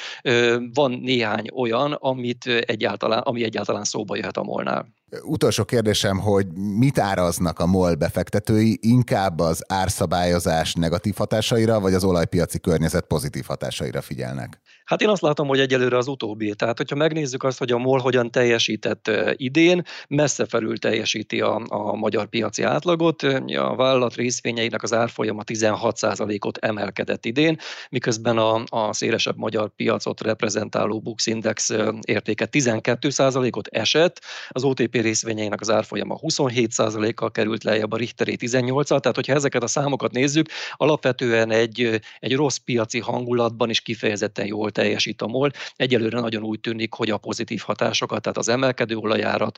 van 0.73 0.91
néhány 0.91 1.47
olyan, 1.53 1.91
amit 1.91 2.45
egy 2.45 2.89
egyáltalán, 2.97 3.19
ami 3.19 3.43
egyáltalán 3.43 3.83
szóba 3.83 4.15
jöhet 4.15 4.37
a 4.37 4.43
molnál. 4.43 4.87
Utolsó 5.23 5.63
kérdésem, 5.63 6.19
hogy 6.19 6.47
mit 6.53 6.99
áraznak 6.99 7.59
a 7.59 7.65
MOL 7.65 7.95
befektetői, 7.95 8.79
inkább 8.81 9.39
az 9.39 9.63
árszabályozás 9.67 10.73
negatív 10.73 11.15
hatásaira, 11.15 11.79
vagy 11.79 11.93
az 11.93 12.03
olajpiaci 12.03 12.59
környezet 12.59 13.05
pozitív 13.05 13.43
hatásaira 13.47 14.01
figyelnek? 14.01 14.61
Hát 14.85 15.01
én 15.01 15.09
azt 15.09 15.21
látom, 15.21 15.47
hogy 15.47 15.59
egyelőre 15.59 15.97
az 15.97 16.07
utóbbi. 16.07 16.55
Tehát, 16.55 16.77
hogyha 16.77 16.95
megnézzük 16.95 17.43
azt, 17.43 17.57
hogy 17.57 17.71
a 17.71 17.77
MOL 17.77 17.99
hogyan 17.99 18.31
teljesített 18.31 19.11
idén, 19.35 19.83
messze 20.07 20.45
felül 20.45 20.77
teljesíti 20.77 21.41
a, 21.41 21.61
a 21.67 21.95
magyar 21.95 22.27
piaci 22.27 22.63
átlagot. 22.63 23.23
A 23.55 23.75
vállalat 23.75 24.15
részvényeinek 24.15 24.83
az 24.83 24.93
árfolyama 24.93 25.41
16%-ot 25.45 26.57
emelkedett 26.57 27.25
idén, 27.25 27.57
miközben 27.89 28.37
a, 28.37 28.63
a 28.65 28.93
szélesebb 28.93 29.37
magyar 29.37 29.69
piacot 29.75 30.21
reprezentáló 30.21 30.99
Bux 30.99 31.25
Index 31.25 31.69
értéke 32.01 32.47
12%-ot 32.51 33.67
esett, 33.67 34.21
az 34.49 34.63
OTP 34.63 35.00
részvényeinek 35.01 35.61
az 35.61 35.69
árfolyama 35.69 36.19
27%-kal 36.21 37.31
került 37.31 37.63
lejjebb, 37.63 37.91
a 37.91 37.97
Richteré 37.97 38.35
18 38.35 38.87
tehát 38.87 39.15
hogyha 39.15 39.33
ezeket 39.33 39.63
a 39.63 39.67
számokat 39.67 40.11
nézzük, 40.11 40.47
alapvetően 40.75 41.51
egy, 41.51 42.01
egy 42.19 42.35
rossz 42.35 42.57
piaci 42.57 42.99
hangulatban 42.99 43.69
is 43.69 43.81
kifejezetten 43.81 44.45
jól 44.45 44.71
teljesít 44.71 45.21
a 45.21 45.27
MOL. 45.27 45.51
Egyelőre 45.75 46.19
nagyon 46.19 46.43
úgy 46.43 46.59
tűnik, 46.59 46.93
hogy 46.93 47.09
a 47.09 47.17
pozitív 47.17 47.61
hatásokat, 47.65 48.21
tehát 48.21 48.37
az 48.37 48.49
emelkedő 48.49 48.95
olajárat, 48.95 49.57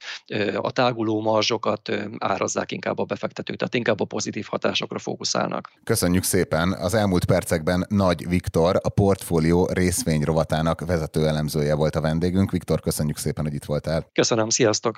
a 0.56 0.72
táguló 0.72 1.22
marzsokat 1.22 1.92
árazzák 2.18 2.72
inkább 2.72 3.00
a 3.00 3.04
befektetők, 3.04 3.58
tehát 3.58 3.74
inkább 3.74 4.00
a 4.00 4.06
pozitív 4.06 4.46
hatásokra 4.50 5.00
fókuszálnak. 5.00 5.72
Köszönjük 5.84 6.24
szépen! 6.24 6.74
Az 6.74 6.94
elmúlt 6.94 7.26
percekben 7.26 7.86
Nagy 7.90 8.28
Viktor, 8.28 8.80
a 8.84 8.90
portfólió 8.90 9.70
részvényrovatának 9.74 10.86
vezető 10.86 11.28
elemzője 11.28 11.76
volt 11.76 11.96
a 11.96 12.02
vendégünk. 12.02 12.52
Viktor, 12.52 12.80
köszönjük 12.80 13.18
szépen, 13.18 13.44
hogy 13.44 13.54
itt 13.54 13.66
voltál. 13.66 14.10
Köszönöm, 14.14 14.50
sziasztok! 14.50 14.96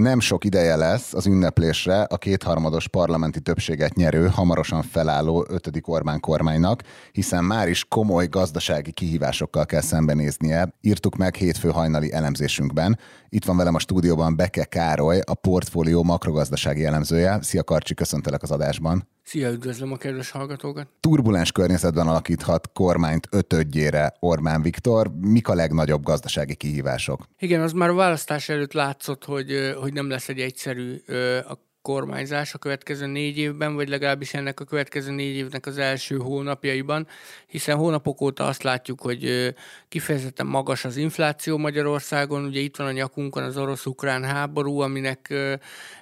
Nem 0.00 0.20
sok 0.20 0.44
ideje 0.44 0.76
lesz 0.76 1.14
az 1.14 1.26
ünneplésre 1.26 2.02
a 2.02 2.16
kétharmados 2.16 2.88
parlamenti 2.88 3.40
többséget 3.40 3.94
nyerő, 3.94 4.26
hamarosan 4.26 4.82
felálló 4.82 5.46
ötödik 5.48 5.88
Orbán 5.88 6.20
kormánynak, 6.20 6.82
hiszen 7.12 7.44
már 7.44 7.68
is 7.68 7.84
komoly 7.88 8.26
gazdasági 8.26 8.92
kihívásokkal 8.92 9.66
kell 9.66 9.80
szembenéznie, 9.80 10.74
írtuk 10.80 11.16
meg 11.16 11.34
hétfő 11.34 11.68
hajnali 11.68 12.12
elemzésünkben. 12.12 12.98
Itt 13.32 13.44
van 13.44 13.56
velem 13.56 13.74
a 13.74 13.78
stúdióban 13.78 14.36
Beke 14.36 14.64
Károly, 14.64 15.20
a 15.24 15.34
portfólió 15.34 16.02
makrogazdasági 16.02 16.84
elemzője. 16.84 17.38
Szia 17.42 17.64
Karcsi, 17.64 17.94
köszöntelek 17.94 18.42
az 18.42 18.50
adásban. 18.50 19.08
Szia, 19.22 19.50
üdvözlöm 19.50 19.92
a 19.92 19.96
kedves 19.96 20.30
hallgatókat! 20.30 20.88
Turbulens 21.00 21.52
környezetben 21.52 22.08
alakíthat 22.08 22.72
kormányt 22.72 23.28
ötödjére 23.30 24.14
Orbán 24.20 24.62
Viktor. 24.62 25.10
Mik 25.20 25.48
a 25.48 25.54
legnagyobb 25.54 26.02
gazdasági 26.02 26.54
kihívások? 26.54 27.26
Igen, 27.38 27.60
az 27.60 27.72
már 27.72 27.88
a 27.88 27.94
választás 27.94 28.48
előtt 28.48 28.72
látszott, 28.72 29.24
hogy, 29.24 29.74
hogy 29.80 29.92
nem 29.92 30.08
lesz 30.08 30.28
egy 30.28 30.40
egyszerű 30.40 31.02
a 31.48 31.69
kormányzás 31.82 32.54
a 32.54 32.58
következő 32.58 33.06
négy 33.06 33.38
évben, 33.38 33.74
vagy 33.74 33.88
legalábbis 33.88 34.34
ennek 34.34 34.60
a 34.60 34.64
következő 34.64 35.10
négy 35.10 35.36
évnek 35.36 35.66
az 35.66 35.78
első 35.78 36.16
hónapjaiban, 36.16 37.06
hiszen 37.46 37.76
hónapok 37.76 38.20
óta 38.20 38.46
azt 38.46 38.62
látjuk, 38.62 39.00
hogy 39.00 39.54
kifejezetten 39.88 40.46
magas 40.46 40.84
az 40.84 40.96
infláció 40.96 41.58
Magyarországon, 41.58 42.44
ugye 42.44 42.60
itt 42.60 42.76
van 42.76 42.86
a 42.86 42.92
nyakunkon 42.92 43.42
az 43.42 43.56
orosz-ukrán 43.56 44.24
háború, 44.24 44.80
aminek 44.80 45.34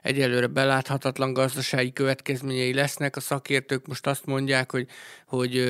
egyelőre 0.02 0.46
beláthatatlan 0.46 1.32
gazdasági 1.32 1.92
következményei 1.92 2.74
lesznek. 2.74 3.16
A 3.16 3.20
szakértők 3.20 3.86
most 3.86 4.06
azt 4.06 4.26
mondják, 4.26 4.70
hogy, 4.70 4.86
hogy, 5.26 5.62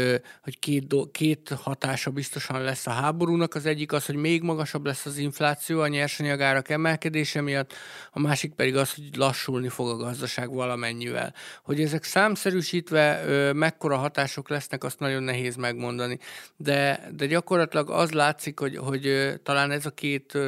hogy 0.42 0.58
két, 0.58 0.86
do, 0.86 1.10
két 1.10 1.48
hatása 1.62 2.10
biztosan 2.10 2.62
lesz 2.62 2.86
a 2.86 2.90
háborúnak. 2.90 3.54
Az 3.54 3.66
egyik 3.66 3.92
az, 3.92 4.06
hogy 4.06 4.16
még 4.16 4.42
magasabb 4.42 4.86
lesz 4.86 5.06
az 5.06 5.16
infláció 5.16 5.80
a 5.80 5.88
nyersanyagárak 5.88 6.68
emelkedése 6.68 7.40
miatt, 7.40 7.72
a 8.12 8.20
másik 8.20 8.52
pedig 8.52 8.76
az, 8.76 8.94
hogy 8.94 9.16
lassulni 9.16 9.68
fog 9.68 9.88
a 9.88 9.97
gazdaság 9.98 10.52
valamennyivel. 10.52 11.34
Hogy 11.62 11.80
ezek 11.80 12.04
számszerűsítve 12.04 13.22
mekkora 13.52 13.96
hatások 13.96 14.48
lesznek, 14.48 14.84
azt 14.84 14.98
nagyon 14.98 15.22
nehéz 15.22 15.56
megmondani. 15.56 16.18
De, 16.56 17.08
de 17.16 17.26
gyakorlatilag 17.26 17.90
az 17.90 18.10
látszik, 18.10 18.58
hogy, 18.58 18.76
hogy 18.76 19.34
talán 19.42 19.70
ez 19.70 19.86
a 19.86 19.90
két 19.90 20.38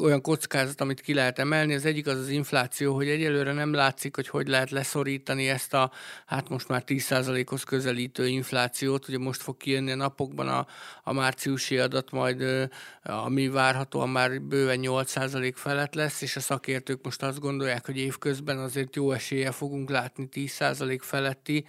olyan 0.00 0.20
kockázat, 0.20 0.80
amit 0.80 1.00
ki 1.00 1.14
lehet 1.14 1.38
emelni. 1.38 1.74
Az 1.74 1.84
egyik 1.84 2.06
az 2.06 2.18
az 2.18 2.28
infláció, 2.28 2.94
hogy 2.94 3.08
egyelőre 3.08 3.52
nem 3.52 3.72
látszik, 3.72 4.14
hogy 4.14 4.28
hogy 4.28 4.48
lehet 4.48 4.70
leszorítani 4.70 5.48
ezt 5.48 5.74
a, 5.74 5.90
hát 6.26 6.48
most 6.48 6.68
már 6.68 6.82
10%-hoz 6.86 7.62
közelítő 7.62 8.28
inflációt. 8.28 9.08
Ugye 9.08 9.18
most 9.18 9.42
fog 9.42 9.56
kijönni 9.56 9.90
a 9.90 9.96
napokban 9.96 10.48
a, 10.48 10.66
a 11.04 11.12
márciusi 11.12 11.78
adat, 11.78 12.10
majd 12.10 12.68
ami 13.02 13.48
várhatóan 13.48 14.08
már 14.08 14.42
bőven 14.42 14.80
8% 14.82 15.52
felett 15.54 15.94
lesz, 15.94 16.22
és 16.22 16.36
a 16.36 16.40
szakértők 16.40 17.04
most 17.04 17.22
azt 17.22 17.40
gondolják, 17.40 17.86
hogy 17.86 17.96
évközben 17.96 18.58
azért 18.58 18.96
jó 18.96 19.12
esélye 19.12 19.50
fogunk 19.50 19.90
látni 19.90 20.28
10% 20.32 20.98
feletti 21.00 21.64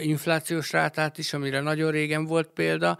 inflációs 0.00 0.72
rátát 0.72 1.18
is, 1.18 1.32
amire 1.32 1.60
nagyon 1.60 1.90
régen 1.90 2.24
volt 2.24 2.48
példa. 2.48 2.98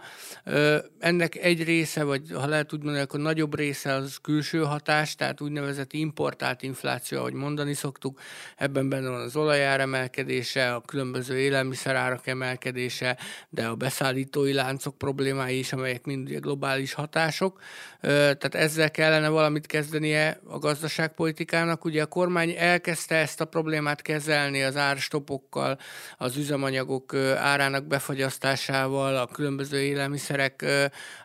Ennek 0.99 1.35
egy 1.35 1.63
része, 1.63 2.03
vagy 2.03 2.21
ha 2.33 2.47
lehet 2.47 2.73
úgy 2.73 2.81
mondani, 2.81 3.03
akkor 3.03 3.19
nagyobb 3.19 3.55
része 3.55 3.93
az 3.93 4.17
külső 4.21 4.63
hatás, 4.63 5.15
tehát 5.15 5.41
úgynevezett 5.41 5.93
importált 5.93 6.63
infláció, 6.63 7.17
ahogy 7.17 7.33
mondani 7.33 7.73
szoktuk. 7.73 8.21
Ebben 8.55 8.89
benne 8.89 9.09
van 9.09 9.21
az 9.21 9.35
olajár 9.35 9.79
emelkedése, 9.79 10.73
a 10.73 10.81
különböző 10.81 11.39
élelmiszerárak 11.39 12.27
emelkedése, 12.27 13.17
de 13.49 13.65
a 13.67 13.75
beszállítói 13.75 14.53
láncok 14.53 14.97
problémái 14.97 15.57
is, 15.57 15.73
amelyek 15.73 16.05
mind 16.05 16.29
globális 16.29 16.93
hatások. 16.93 17.61
Tehát 18.01 18.55
ezzel 18.55 18.91
kellene 18.91 19.29
valamit 19.29 19.65
kezdenie 19.65 20.39
a 20.47 20.57
gazdaságpolitikának. 20.57 21.85
Ugye 21.85 22.01
a 22.01 22.05
kormány 22.05 22.53
elkezdte 22.57 23.15
ezt 23.15 23.41
a 23.41 23.45
problémát 23.45 24.01
kezelni 24.01 24.63
az 24.63 24.75
árstopokkal, 24.75 25.79
az 26.17 26.37
üzemanyag 26.37 26.67
üzemanyagok 26.69 27.13
árának 27.37 27.87
befagyasztásával, 27.87 29.15
a 29.15 29.27
különböző 29.27 29.81
élelmiszerek 29.81 30.65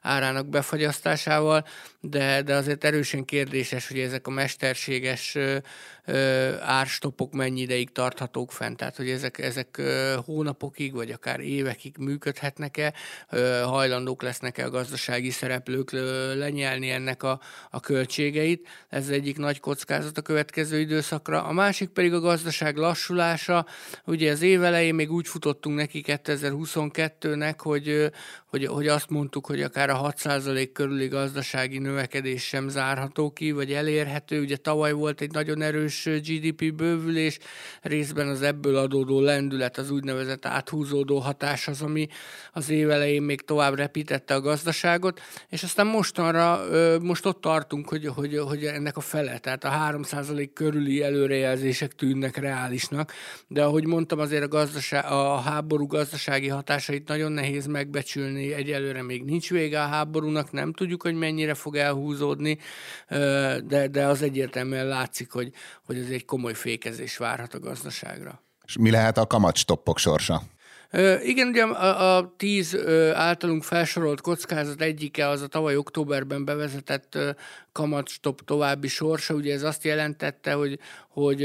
árának 0.02 0.46
befagyasztásával, 0.46 1.64
de, 2.00 2.42
de 2.42 2.54
azért 2.54 2.84
erősen 2.84 3.24
kérdéses, 3.24 3.88
hogy 3.88 3.98
ezek 3.98 4.26
a 4.26 4.30
mesterséges 4.30 5.36
árstopok 6.60 7.32
mennyi 7.32 7.60
ideig 7.60 7.92
tarthatók 7.92 8.52
fent, 8.52 8.76
tehát 8.76 8.96
hogy 8.96 9.10
ezek, 9.10 9.38
ezek 9.38 9.82
hónapokig, 10.24 10.94
vagy 10.94 11.10
akár 11.10 11.40
évekig 11.40 11.96
működhetnek-e, 11.98 12.92
hajlandók 13.64 14.22
lesznek-e 14.22 14.64
a 14.64 14.70
gazdasági 14.70 15.30
szereplők 15.30 15.90
lenyelni 16.34 16.90
ennek 16.90 17.22
a, 17.22 17.40
a 17.70 17.80
költségeit. 17.80 18.68
Ez 18.88 19.08
egyik 19.08 19.38
nagy 19.38 19.60
kockázat 19.60 20.18
a 20.18 20.22
következő 20.22 20.80
időszakra. 20.80 21.42
A 21.44 21.52
másik 21.52 21.88
pedig 21.88 22.12
a 22.12 22.20
gazdaság 22.20 22.76
lassulása. 22.76 23.66
Ugye 24.04 24.32
az 24.32 24.42
év 24.42 24.62
elején 24.62 24.94
még 24.94 25.12
úgy 25.12 25.23
futottunk 25.26 25.76
neki 25.76 26.04
2022-nek, 26.06 27.54
hogy, 27.58 28.10
hogy, 28.46 28.66
hogy 28.66 28.88
azt 28.88 29.10
mondtuk, 29.10 29.46
hogy 29.46 29.62
akár 29.62 29.90
a 29.90 30.12
6% 30.16 30.70
körüli 30.72 31.08
gazdasági 31.08 31.78
növekedés 31.78 32.42
sem 32.44 32.68
zárható 32.68 33.30
ki, 33.30 33.52
vagy 33.52 33.72
elérhető. 33.72 34.40
Ugye 34.40 34.56
tavaly 34.56 34.92
volt 34.92 35.20
egy 35.20 35.30
nagyon 35.30 35.62
erős 35.62 36.04
GDP 36.04 36.74
bővülés, 36.74 37.38
részben 37.82 38.28
az 38.28 38.42
ebből 38.42 38.76
adódó 38.76 39.20
lendület, 39.20 39.78
az 39.78 39.90
úgynevezett 39.90 40.46
áthúzódó 40.46 41.18
hatás 41.18 41.68
az, 41.68 41.82
ami 41.82 42.06
az 42.52 42.70
év 42.70 42.90
elején 42.90 43.22
még 43.22 43.40
tovább 43.40 43.74
repítette 43.74 44.34
a 44.34 44.40
gazdaságot, 44.40 45.20
és 45.48 45.62
aztán 45.62 45.86
mostanra, 45.86 46.60
most 47.00 47.26
ott 47.26 47.40
tartunk, 47.40 47.88
hogy, 47.88 48.06
hogy, 48.06 48.38
hogy 48.38 48.64
ennek 48.64 48.96
a 48.96 49.00
fele, 49.00 49.38
tehát 49.38 49.64
a 49.64 49.70
3% 49.70 50.48
körüli 50.54 51.02
előrejelzések 51.02 51.92
tűnnek 51.92 52.36
reálisnak, 52.36 53.12
de 53.48 53.64
ahogy 53.64 53.86
mondtam, 53.86 54.18
azért 54.18 54.42
a, 54.42 54.48
gazdaság, 54.48 55.04
a 55.14 55.40
háború 55.40 55.86
gazdasági 55.86 56.48
hatásait 56.48 57.08
nagyon 57.08 57.32
nehéz 57.32 57.66
megbecsülni 57.66 58.52
egyelőre 58.52 59.02
még 59.02 59.24
nincs 59.24 59.50
vége 59.50 59.82
a 59.82 59.86
háborúnak, 59.86 60.52
nem 60.52 60.72
tudjuk, 60.72 61.02
hogy 61.02 61.14
mennyire 61.14 61.54
fog 61.54 61.76
elhúzódni, 61.76 62.58
de, 63.66 63.88
de 63.90 64.06
az 64.06 64.22
egyértelműen 64.22 64.86
látszik, 64.86 65.32
hogy, 65.32 65.52
hogy 65.86 65.98
ez 65.98 66.08
egy 66.08 66.24
komoly 66.24 66.54
fékezés 66.54 67.16
várhat 67.16 67.54
a 67.54 67.58
gazdaságra. 67.58 68.42
És 68.66 68.76
mi 68.76 68.90
lehet 68.90 69.18
a 69.18 69.26
kamatstoppok 69.26 69.98
sorsa? 69.98 70.42
Igen, 71.22 71.48
ugye 71.48 71.62
a, 71.62 72.16
a 72.16 72.34
tíz 72.36 72.78
általunk 73.14 73.62
felsorolt 73.62 74.20
kockázat 74.20 74.80
egyike 74.80 75.28
az 75.28 75.42
a 75.42 75.46
tavaly 75.46 75.76
októberben 75.76 76.44
bevezetett 76.44 77.18
kamatstop 77.72 78.44
további 78.44 78.88
sorsa. 78.88 79.34
Ugye 79.34 79.52
ez 79.52 79.62
azt 79.62 79.84
jelentette, 79.84 80.52
hogy, 80.52 80.78
hogy 81.08 81.44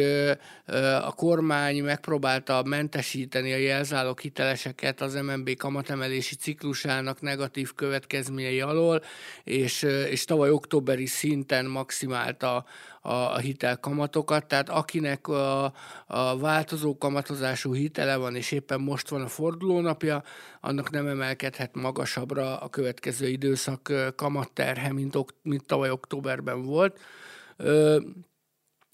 a 1.02 1.14
kormány 1.14 1.84
megpróbálta 1.84 2.64
mentesíteni 2.64 3.54
a 3.54 3.58
jelzálog 3.58 4.20
hiteleseket 4.20 5.02
az 5.02 5.14
MNB 5.14 5.56
kamatemelési 5.58 6.36
ciklusának 6.36 7.22
negatív 7.22 7.74
következményei 7.74 8.62
alól, 8.62 9.04
és, 9.44 9.82
és 10.10 10.26
tavaly 10.26 10.50
októberi 10.50 11.06
szinten 11.06 11.66
maximálta 11.66 12.66
a, 13.02 13.38
hitelkamatokat, 13.38 14.46
tehát 14.46 14.70
akinek 14.70 15.28
a, 15.28 15.74
a 16.08 16.38
változó 16.38 16.98
kamatozású 16.98 17.74
hitele 17.74 18.16
van, 18.16 18.36
és 18.36 18.52
éppen 18.52 18.82
most 18.82 19.10
van 19.10 19.22
a 19.22 19.28
fordulónapja, 19.28 20.24
annak 20.62 20.90
nem 20.90 21.08
emelkedhet 21.08 21.76
magasabbra 21.76 22.58
a 22.58 22.70
következő 22.70 23.28
időszak 23.28 23.94
kamatterhe, 24.16 24.94
mint, 24.94 25.18
mint 25.42 25.66
tavaly 25.66 25.90
októberben 25.90 26.62
volt. 26.62 27.00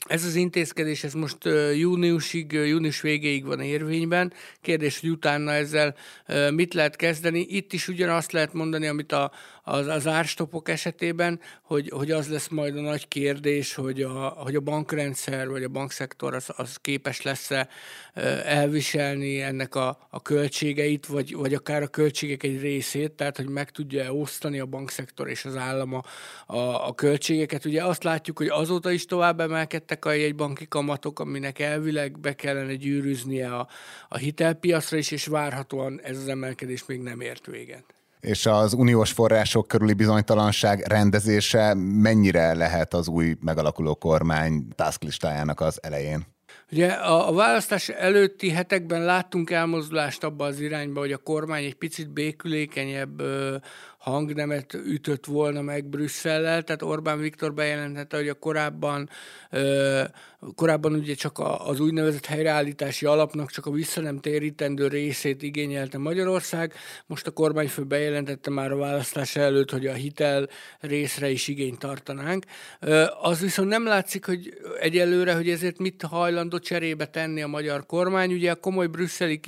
Ez 0.06 0.26
az 0.26 0.36
intézkedés, 0.36 1.04
ez 1.04 1.14
most 1.14 1.38
júniusig, 1.76 2.52
június 2.52 3.02
végéig 3.02 3.46
van 3.46 3.60
érvényben. 3.60 4.34
Kérdés, 4.62 5.00
hogy 5.00 5.10
utána 5.10 5.52
ezzel 5.52 5.96
mit 6.52 6.74
lehet 6.74 6.96
kezdeni. 6.96 7.40
Itt 7.40 7.74
is 7.74 7.88
ugyanazt 7.88 8.32
lehet 8.32 8.54
mondani, 8.54 8.88
amit 8.88 9.12
a, 9.12 9.32
az, 9.68 9.88
az 9.88 10.08
árstopok 10.08 10.70
esetében, 10.70 11.40
hogy, 11.62 11.90
hogy 11.90 12.12
az 12.12 12.28
lesz 12.28 12.48
majd 12.48 12.78
a 12.78 12.82
nagy 12.82 13.08
kérdés, 13.08 13.74
hogy 13.74 14.02
a, 14.02 14.28
hogy 14.28 14.56
a 14.56 14.60
bankrendszer 14.60 15.50
vagy 15.50 15.64
a 15.64 15.70
bankszektor 15.70 16.34
az, 16.34 16.50
az 16.56 16.78
képes 16.78 17.22
lesz-e 17.22 17.68
elviselni 18.46 19.42
ennek 19.42 19.76
a, 19.76 20.08
a 20.10 20.22
költségeit, 20.22 21.06
vagy, 21.06 21.36
vagy 21.36 21.54
akár 21.54 21.82
a 21.82 21.88
költségek 21.88 22.44
egy 22.44 22.62
részét, 22.62 23.12
tehát 23.12 23.38
hogy 23.38 23.50
meg 23.50 23.72
tudja 23.72 24.14
osztani 24.14 24.60
a 24.60 24.66
bankszektor 24.66 25.30
és 25.30 25.46
az 25.46 25.56
állam 25.56 25.94
a, 25.94 26.02
a, 26.46 26.88
a 26.88 26.94
költségeket. 26.94 27.66
Ugye 27.66 27.84
azt 27.84 28.04
látjuk, 28.04 28.38
hogy 28.38 28.48
azóta 28.48 28.92
is 28.92 29.06
tovább 29.06 29.40
emelkedtek 29.40 30.06
a 30.06 30.12
jegybanki 30.12 30.68
kamatok, 30.68 31.20
aminek 31.20 31.60
elvileg 31.60 32.20
be 32.20 32.34
kellene 32.34 32.76
gyűrűznie 32.76 33.56
a, 33.56 33.68
a 34.10 34.18
hitelpiacra 34.18 34.98
is, 34.98 35.12
és 35.12 35.26
várhatóan 35.26 36.02
ez 36.04 36.18
az 36.18 36.28
emelkedés 36.28 36.86
még 36.86 37.00
nem 37.00 37.22
ért 37.22 37.46
véget 37.46 37.96
és 38.26 38.46
az 38.46 38.74
uniós 38.74 39.12
források 39.12 39.68
körüli 39.68 39.94
bizonytalanság 39.94 40.80
rendezése 40.88 41.74
mennyire 41.78 42.54
lehet 42.54 42.94
az 42.94 43.08
új 43.08 43.36
megalakuló 43.42 43.96
kormány 43.96 44.68
tasklistájának 44.76 45.60
az 45.60 45.80
elején? 45.84 46.26
Ugye 46.72 46.88
a, 46.88 47.30
a 47.30 47.34
választás 47.34 47.90
előtti 47.90 48.50
hetekben 48.50 49.04
láttunk 49.04 49.50
elmozdulást 49.50 50.24
abba 50.24 50.46
az 50.46 50.60
irányba, 50.60 51.00
hogy 51.00 51.12
a 51.12 51.18
kormány 51.18 51.64
egy 51.64 51.76
picit 51.76 52.10
békülékenyebb 52.10 53.22
hangnemet 54.06 54.74
ütött 54.74 55.26
volna 55.26 55.62
meg 55.62 55.86
Brüsszellel, 55.86 56.64
tehát 56.64 56.82
Orbán 56.82 57.20
Viktor 57.20 57.54
bejelentette, 57.54 58.18
hogy 58.18 58.30
a 58.30 58.34
korábban, 58.34 59.10
korábban 60.56 60.94
ugye 60.94 61.14
csak 61.14 61.40
az 61.66 61.80
úgynevezett 61.80 62.26
helyreállítási 62.26 63.06
alapnak 63.06 63.52
csak 63.52 63.66
a 63.66 63.72
visszanem 63.72 64.20
térítendő 64.20 64.88
részét 64.88 65.42
igényelte 65.42 65.98
Magyarország, 65.98 66.74
most 67.06 67.28
a 67.28 67.32
kormányfő 67.32 67.84
bejelentette 67.84 68.50
már 68.50 68.72
a 68.72 68.78
választás 68.78 69.36
előtt, 69.36 69.72
hogy 69.72 69.88
a 69.88 69.94
hitel 69.94 70.50
részre 70.80 71.30
is 71.30 71.48
igényt 71.48 71.80
tartanánk. 71.80 72.46
Az 73.22 73.40
viszont 73.40 73.70
nem 73.70 73.86
látszik, 73.86 74.26
hogy 74.26 74.54
egyelőre, 74.80 75.34
hogy 75.34 75.50
ezért 75.50 75.78
mit 75.78 76.02
hajlandó 76.02 76.60
cserébe 76.60 77.06
tenni 77.06 77.42
a 77.42 77.48
magyar 77.48 77.86
kormány. 77.86 78.34
Ugye 78.34 78.52
a 78.52 78.56
komoly 78.56 78.88
brüsszeli 78.88 79.40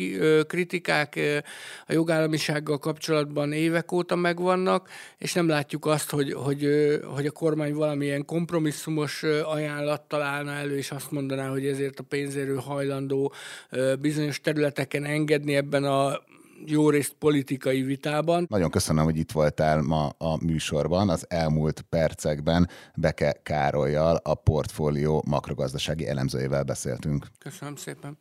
kritikák 0.47 1.19
a 1.87 1.93
jogállamisággal 1.93 2.77
kapcsolatban 2.77 3.51
évek 3.51 3.91
óta 3.91 4.15
megvan, 4.15 4.45
vannak, 4.47 4.89
és 5.17 5.33
nem 5.33 5.47
látjuk 5.47 5.85
azt, 5.85 6.09
hogy, 6.09 6.33
hogy, 6.33 6.67
hogy 7.13 7.25
a 7.25 7.31
kormány 7.31 7.73
valamilyen 7.73 8.25
kompromisszumos 8.25 9.23
ajánlat 9.23 10.01
találna 10.01 10.51
elő, 10.51 10.77
és 10.77 10.91
azt 10.91 11.11
mondaná, 11.11 11.49
hogy 11.49 11.65
ezért 11.65 11.99
a 11.99 12.03
pénzérő 12.03 12.55
hajlandó 12.55 13.33
bizonyos 13.99 14.41
területeken 14.41 15.05
engedni 15.05 15.55
ebben 15.55 15.83
a 15.83 16.21
jó 16.65 16.89
részt 16.89 17.15
politikai 17.19 17.81
vitában. 17.81 18.45
Nagyon 18.49 18.69
köszönöm, 18.69 19.03
hogy 19.03 19.17
itt 19.17 19.31
voltál 19.31 19.81
ma 19.81 20.07
a 20.07 20.45
műsorban. 20.45 21.09
Az 21.09 21.25
elmúlt 21.29 21.81
percekben 21.89 22.69
Beke 22.95 23.39
Károlyjal, 23.43 24.19
a 24.23 24.35
portfólió 24.35 25.23
makrogazdasági 25.27 26.07
elemzőjével 26.07 26.63
beszéltünk. 26.63 27.25
Köszönöm 27.39 27.75
szépen. 27.75 28.17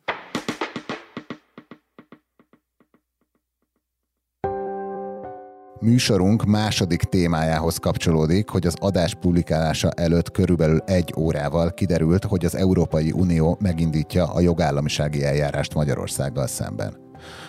Műsorunk 5.81 6.45
második 6.45 7.01
témájához 7.01 7.77
kapcsolódik, 7.77 8.49
hogy 8.49 8.67
az 8.67 8.75
adás 8.79 9.13
publikálása 9.15 9.89
előtt 9.89 10.31
körülbelül 10.31 10.79
egy 10.85 11.13
órával 11.17 11.71
kiderült, 11.71 12.23
hogy 12.23 12.45
az 12.45 12.55
Európai 12.55 13.11
Unió 13.11 13.57
megindítja 13.61 14.25
a 14.33 14.39
jogállamisági 14.39 15.23
eljárást 15.23 15.73
Magyarországgal 15.73 16.47
szemben. 16.47 17.05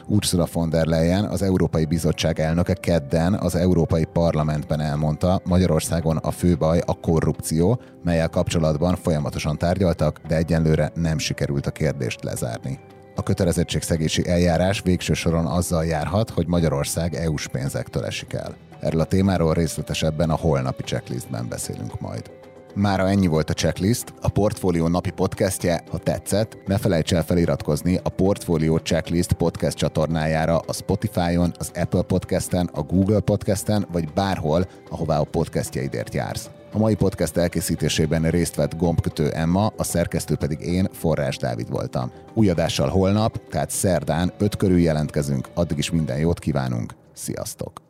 Ursula 0.06 0.46
von 0.52 0.70
der 0.70 0.86
Leyen, 0.86 1.24
az 1.24 1.42
Európai 1.42 1.84
Bizottság 1.84 2.40
elnöke 2.40 2.74
kedden 2.74 3.34
az 3.34 3.54
Európai 3.54 4.04
Parlamentben 4.04 4.80
elmondta, 4.80 5.40
Magyarországon 5.44 6.16
a 6.16 6.30
fő 6.30 6.56
baj 6.56 6.80
a 6.86 7.00
korrupció, 7.00 7.80
melyel 8.04 8.28
kapcsolatban 8.28 8.96
folyamatosan 8.96 9.58
tárgyaltak, 9.58 10.20
de 10.28 10.36
egyenlőre 10.36 10.92
nem 10.94 11.18
sikerült 11.18 11.66
a 11.66 11.70
kérdést 11.70 12.24
lezárni. 12.24 12.78
A 13.18 13.22
kötelezettségszegési 13.22 14.28
eljárás 14.28 14.80
végső 14.80 15.12
soron 15.12 15.46
azzal 15.46 15.84
járhat, 15.84 16.30
hogy 16.30 16.46
Magyarország 16.46 17.14
EU-s 17.14 17.48
pénzektől 17.48 18.04
esik 18.04 18.32
el. 18.32 18.56
Erről 18.80 19.00
a 19.00 19.04
témáról 19.04 19.54
részletesebben 19.54 20.30
a 20.30 20.36
holnapi 20.36 20.82
checklistben 20.82 21.48
beszélünk 21.48 22.00
majd. 22.00 22.30
Mára 22.74 23.08
ennyi 23.08 23.26
volt 23.26 23.50
a 23.50 23.52
checklist, 23.52 24.14
a 24.20 24.28
Portfólió 24.28 24.88
napi 24.88 25.10
podcastje, 25.10 25.82
ha 25.90 25.98
tetszett, 25.98 26.58
ne 26.66 26.78
felejts 26.78 27.14
el 27.14 27.24
feliratkozni 27.24 28.00
a 28.02 28.08
Portfólió 28.08 28.76
Checklist 28.76 29.32
podcast 29.32 29.76
csatornájára 29.76 30.58
a 30.58 30.72
Spotify-on, 30.72 31.52
az 31.58 31.70
Apple 31.74 32.02
Podcasten, 32.02 32.70
a 32.72 32.82
Google 32.82 33.20
Podcasten, 33.20 33.86
vagy 33.92 34.12
bárhol, 34.12 34.66
ahová 34.90 35.18
a 35.18 35.24
podcastjaidért 35.24 36.14
jársz. 36.14 36.50
A 36.72 36.78
mai 36.78 36.94
podcast 36.94 37.36
elkészítésében 37.36 38.30
részt 38.30 38.54
vett 38.54 38.76
gombkötő 38.76 39.30
Emma, 39.30 39.72
a 39.76 39.84
szerkesztő 39.84 40.36
pedig 40.36 40.60
én, 40.60 40.88
Forrás 40.92 41.36
Dávid 41.36 41.70
voltam. 41.70 42.12
Új 42.34 42.48
adással 42.48 42.88
holnap, 42.88 43.48
tehát 43.50 43.70
szerdán 43.70 44.32
5 44.38 44.56
körül 44.56 44.78
jelentkezünk, 44.78 45.48
addig 45.54 45.78
is 45.78 45.90
minden 45.90 46.18
jót 46.18 46.38
kívánunk. 46.38 46.94
Sziasztok! 47.12 47.87